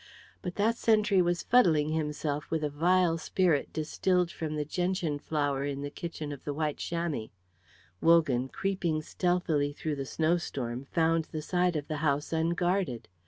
But 0.41 0.55
that 0.55 0.77
sentry 0.77 1.21
was 1.21 1.43
fuddling 1.43 1.89
himself 1.89 2.49
with 2.49 2.63
a 2.63 2.71
vile 2.71 3.19
spirit 3.19 3.71
distilled 3.71 4.31
from 4.31 4.55
the 4.55 4.65
gentian 4.65 5.19
flower 5.19 5.63
in 5.63 5.83
the 5.83 5.91
kitchen 5.91 6.31
of 6.31 6.43
"The 6.43 6.55
White 6.55 6.77
Chamois." 6.77 7.27
Wogan, 8.01 8.47
creeping 8.49 9.03
stealthily 9.03 9.73
through 9.73 9.97
the 9.97 10.07
snow 10.09 10.37
storm, 10.37 10.85
found 10.85 11.25
the 11.25 11.43
side 11.43 11.75
of 11.75 11.87
the 11.87 11.97
house 11.97 12.33
unguarded. 12.33 13.09